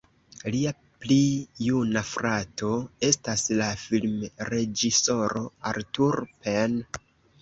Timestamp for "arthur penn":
5.73-6.81